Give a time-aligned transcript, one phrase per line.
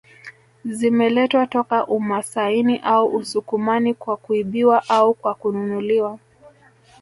[0.65, 6.19] Zimeletwa toka umasaini au usukumani kwa kuibiwa au kwa kununuliwa